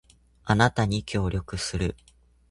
[0.45, 1.95] あなたに協力する